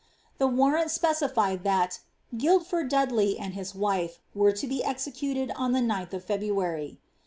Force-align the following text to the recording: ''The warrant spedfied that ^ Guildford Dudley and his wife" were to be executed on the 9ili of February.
''The 0.39 0.47
warrant 0.47 0.87
spedfied 0.89 1.61
that 1.63 1.99
^ 2.35 2.39
Guildford 2.39 2.89
Dudley 2.89 3.37
and 3.37 3.53
his 3.53 3.75
wife" 3.75 4.17
were 4.33 4.51
to 4.51 4.65
be 4.65 4.83
executed 4.83 5.51
on 5.55 5.73
the 5.73 5.79
9ili 5.79 6.13
of 6.13 6.25
February. 6.25 6.97